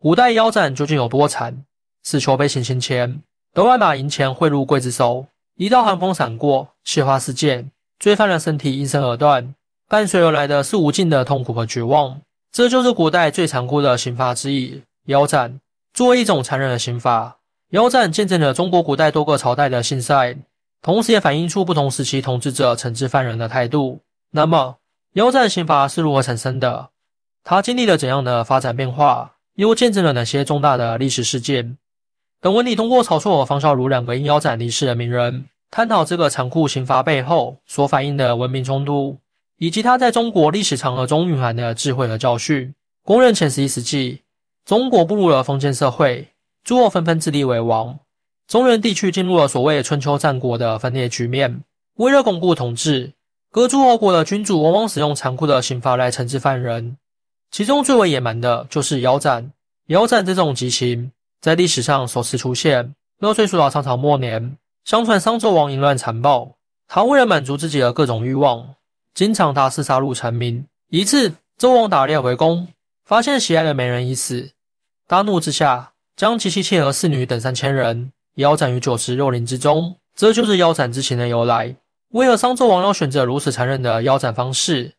[0.00, 1.64] 古代腰斩究竟有多惨？
[2.04, 3.20] 死囚被行刑前，
[3.52, 9.52] 都会把银钱汇入刽子手，一道寒风闪过，血花四溅，罪犯的身体应声而断，
[9.88, 12.20] 伴随而来的是无尽的痛苦和绝望。
[12.52, 15.58] 这就是古代最残酷的刑罚之一——腰斩。
[15.92, 17.38] 作为一种残忍的刑罚，
[17.70, 20.36] 腰斩见证了中国古代多个朝代的兴衰，
[20.80, 24.00] 同时也反映出不同时期统治者惩治犯人的态度。
[24.30, 24.76] 那么，
[25.14, 26.90] 腰斩刑罚是如何产生的？
[27.42, 29.34] 它经历了怎样的发展变化？
[29.58, 31.78] 又见证了哪些重大的历史事件？
[32.40, 39.18] 本文里通过曹错和方孝孺两个因腰斩离世的名人，探讨这个残酷刑罚背后所反映的文明冲突，
[39.56, 42.72] 以及他在中国历史长河中蕴含的智慧和教训。
[43.02, 44.20] 公认前十一世纪，
[44.64, 46.28] 中国步入了封建社会，
[46.62, 47.98] 诸侯纷纷自立为王，
[48.46, 51.64] 中原地区进入了所谓春秋战国的分裂局面。
[51.96, 53.14] 为了巩固统治，
[53.50, 56.96] 各诸侯国的君主往往使用残酷的刑罚来惩治犯人。
[57.50, 59.52] 其中最为野蛮的就是腰斩。
[59.86, 64.56] 腰斩这种极刑，在历史上首次出现，要追溯到唐朝末年。
[64.84, 68.74] 相传商纣王淫乱残暴，他为了满足自己的各种欲望，
[69.14, 70.64] 经常大肆杀戮臣民。
[70.88, 72.68] 一次，纣王打猎回宫，
[73.04, 74.50] 发现喜爱的美人已死，
[75.06, 79.96] 大怒之下，将其妻妾和侍女等三千人腰斩于酒池肉林之中。
[80.14, 81.76] 这就是腰斩之刑的由来。
[82.10, 84.94] 为何商纣王要选择如此残忍的腰斩方式？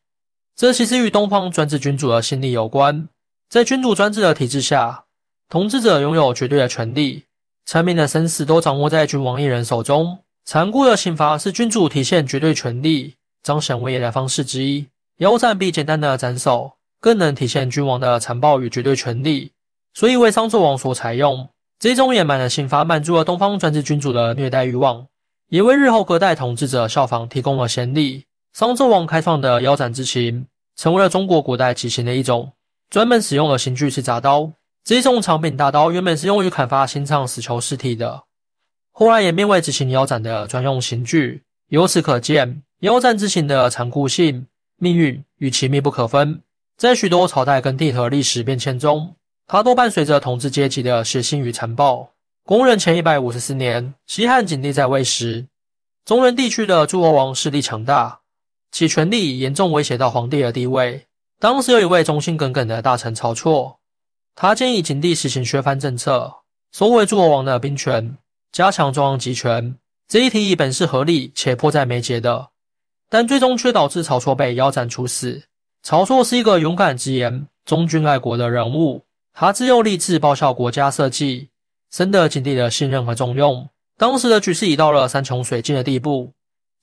[0.59, 3.07] 这其实与东方专制君主的心理有关。
[3.49, 5.05] 在君主专制的体制下，
[5.47, 7.23] 统治者拥有绝对的权力，
[7.65, 10.19] 臣民的生死都掌握在君王一人手中。
[10.43, 14.85] 残酷的刑罚是君主体现绝对权力、彰显威严的方式之一。
[15.19, 19.53] 腰斩比简单的斩首更能体现君王的残暴与绝对权力，
[19.93, 21.47] 所以为商纣王所采用。
[21.79, 25.07] 这种野蛮的刑罚满足了东方专制君主的虐待欲望，
[25.47, 28.25] 也为日后各代统治者效仿提供了先例。
[28.51, 30.47] 商纣王开创的腰斩之刑，
[30.79, 32.53] 成为了中国古代极刑的一种，
[32.89, 34.49] 专门使用的刑具是铡刀。
[34.85, 38.23] 这种长柄大刀原本是用于砍伐心脏死囚尸体的，
[38.93, 41.43] 后来演变为执行腰斩的专用刑具。
[41.67, 46.41] 由此可见，腰斩之刑的残酷性、命运与其密不可分。
[46.77, 49.15] 在许多朝代更替和历史变迁中，
[49.47, 52.09] 它都伴随着统治阶级的血腥与残暴。
[52.45, 55.45] 公元前一百五十四年，西汉景帝在位时，
[56.05, 58.21] 中原地区的诸侯王势力强大。
[58.71, 61.05] 其权力严重威胁到皇帝的地位。
[61.39, 63.79] 当时有一位忠心耿耿的大臣曹错，
[64.35, 66.31] 他建议景帝实行削藩政策，
[66.71, 68.17] 收回诸侯王的兵权，
[68.51, 69.75] 加强中央集权。
[70.07, 72.49] 这一提议本是合理且迫在眉睫的，
[73.09, 75.43] 但最终却导致曹错被腰斩处死。
[75.83, 81.47] 曹错是一个勇敢直言、忠君爱国的人物，他自幼立志报效国家社稷，
[81.91, 83.69] 深得景帝的信任和重用。
[83.97, 86.33] 当时的局势已到了山穷水尽的地步。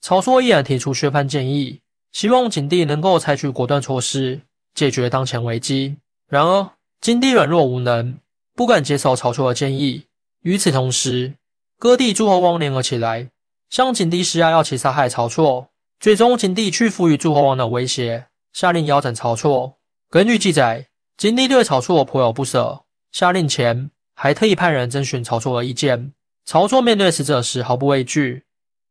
[0.01, 1.81] 曹错依然提出削藩建议，
[2.11, 4.41] 希望景帝能够采取果断措施
[4.73, 5.97] 解决当前危机。
[6.29, 6.71] 然而，
[7.01, 8.17] 景帝软弱无能，
[8.55, 10.05] 不敢接受曹错的建议。
[10.43, 11.33] 与此同时，
[11.77, 13.29] 各地诸侯王联合起来，
[13.69, 15.69] 向景帝施压，要其杀害曹错。
[15.99, 19.77] 最终，景帝屈服于诸侯王的威胁，下令腰斩曹错。
[20.09, 20.87] 根据记载，
[21.17, 26.13] 景帝对曹错颇有不舍，下令前还特意派人征询曹错的意见。
[26.45, 28.43] 曹错面对死者时毫不畏惧。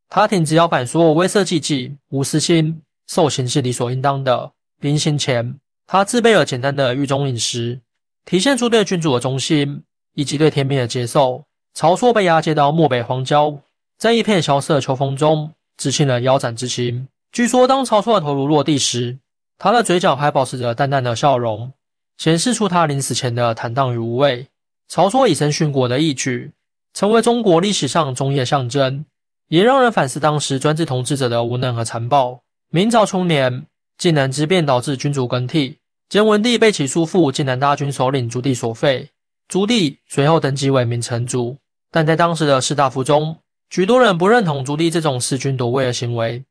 [0.08, 7.80] 他挺直腰板说：“威慑寂寂，无私心，受刑是理所应当的。”临行前，他自备了简单的狱中饮食，
[8.24, 9.82] 体现出对君主的忠心
[10.14, 11.44] 以及对天命的接受。
[11.74, 13.58] 曹错被押解到漠北荒郊，
[13.98, 17.08] 在一片萧瑟秋风中执行了腰斩之刑。
[17.32, 19.18] 据说，当曹错的头颅落地时，
[19.58, 21.72] 他的嘴角还保持着淡淡的笑容，
[22.16, 24.46] 显示出他临死前的坦荡与无畏。
[24.88, 26.52] 曹错以身殉国的义举，
[26.94, 29.04] 成为中国历史上忠义的象征。
[29.48, 32.40] 也让人反思当时专制统治者的无能和残暴。
[32.70, 39.08] 明朝初年，靖难之变导致君主更替，建文帝被其叔父靖难大军首领朱棣所废。
[39.48, 41.56] 朱棣随后登基为明成祖，
[41.92, 43.36] 但在当时的士大夫中，
[43.70, 46.44] 许多人不认同朱棣这种弑君夺位的行为，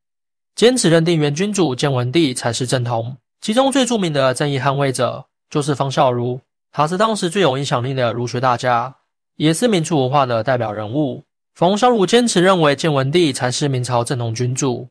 [0.55, 3.17] 坚持认定元君主建文帝才是正统。
[3.41, 6.39] 其中最著名的正义捍卫者就是方孝孺，
[6.71, 8.95] 他是当时最有影响力的儒学大家，
[9.35, 11.21] 也是民族文化的代表人物。
[11.55, 14.89] 冯绍孺坚持认为建文帝才是明朝正统君主，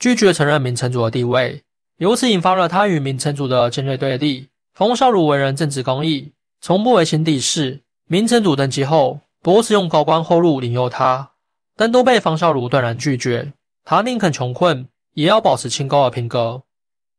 [0.00, 1.62] 拒绝承认明成祖的地位，
[1.98, 4.48] 由此引发了他与明成祖的尖锐对立。
[4.74, 7.82] 冯绍孺为人正直刚毅，从不违心帝事。
[8.08, 11.30] 明成祖登基后，多次用高官厚禄引诱他，
[11.76, 13.52] 但都被冯绍孺断然拒绝。
[13.84, 16.64] 他宁肯穷困，也要保持清高的品格，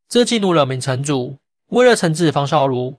[0.09, 1.37] 这激怒了明成祖。
[1.69, 2.95] 为了惩治方绍孺，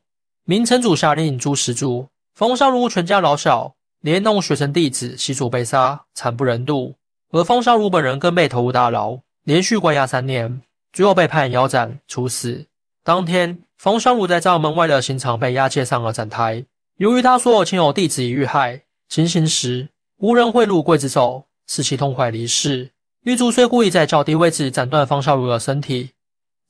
[0.47, 3.75] 明成祖下令诛十族，冯绍孺全家老小。
[4.05, 6.95] 连同学生弟子悉数被杀，惨不忍睹。
[7.31, 10.61] 而方绍孺本人更被投入大牢，连续关押三年，
[10.93, 12.67] 最后被判腰斩处死。
[13.03, 16.67] 当天，方绍孺在灶门外的刑场被押解上了斩台。
[16.99, 22.91] 由于他所有亲友弟子已遇害，行刑时无人贿赂刽子手，使其痛快离世。
[23.23, 26.11] 狱卒虽故意在较低位置斩断方孝孺的身体，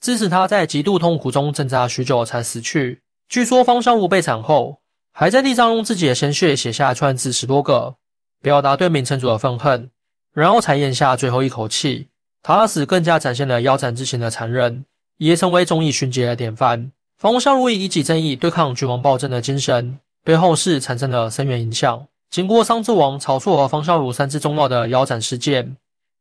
[0.01, 3.01] 致使他在极度痛苦中挣扎许久才死去。
[3.29, 4.79] 据说方孝孺被斩后，
[5.17, 7.95] 还在地上用自己的鲜血写下串字十多个，
[8.43, 9.89] 表达对明成祖的愤恨，
[10.33, 12.09] 然后才咽下最后一口气。
[12.43, 14.85] 他的死更加展现了腰斩之前的残忍，
[15.19, 16.91] 也成为忠义勋节的典范。
[17.17, 22.09] 方孝孺以一己正义对抗君王暴政的精神，对后世产生了深远影响。
[22.29, 25.77] 经过商纣王、曹错和方孝孺三次重要的腰斩事件，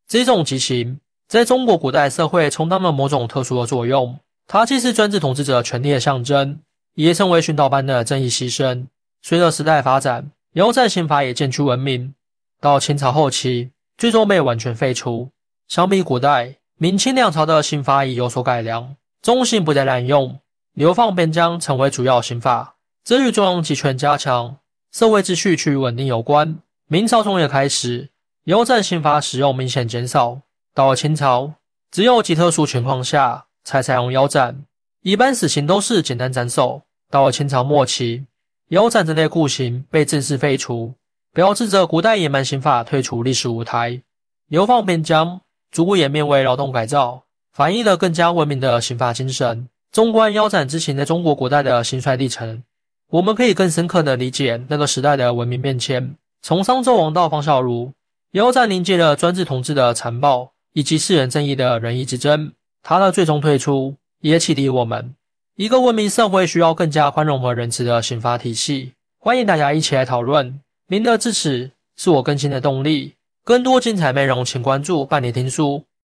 [0.07, 4.19] 这种极刑在中国古代社会充当了某种特殊的作用。
[4.45, 6.59] 它既是专制统治者权力的象征，
[6.95, 8.87] 也成为殉道般的正义牺牲。
[9.21, 12.13] 随着时代发展，腰斩刑罚也渐趋文明。
[12.59, 15.29] 到清朝后期，最终被完全废除。
[15.67, 20.39] 相比古代，明清两朝的刑罚已有所改良，重刑不再滥用，
[20.73, 22.75] 流放边疆成为主要刑法。
[23.03, 24.57] 这与中央集权加强、
[24.91, 26.57] 社会秩序趋于稳定有关。
[26.87, 28.09] 明朝中叶开始，
[28.45, 30.41] 腰斩刑罚使用明显减少。
[30.73, 31.53] 到了清朝，
[31.91, 34.63] 只有极特殊情况下才采用腰斩，
[35.03, 36.81] 一般死刑都是简单斩首。
[37.11, 38.25] 到了清朝末期，
[38.69, 40.93] 腰斩这类酷刑被正式废除，
[41.33, 44.01] 标志着古代野蛮刑法退出历史舞台，
[44.47, 45.41] 流放边疆。
[45.71, 49.67] 逐步演变为劳动改造，反映了更加文明的刑法精神。
[49.91, 52.63] 纵观腰斩之刑在中国古代的兴衰历程，
[53.09, 56.15] 我们可以更深刻地理解那个时代的文明变迁。
[56.43, 57.91] 从商纣王到方孝孺，
[58.31, 62.53] 腰斩凝结了专制统治的残暴以及世人正义的仁义之争。
[62.83, 65.13] 他的最终退出，也启迪我们：
[65.57, 68.93] 一个文明社会需要更加宽容和仁慈的刑罚体系。
[69.19, 73.15] 欢迎大家一起来讨论，您的支持是我更新的动力。
[73.43, 75.83] 更多精彩内容，请关注半年听书。